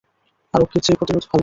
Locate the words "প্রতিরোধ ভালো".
0.99-1.39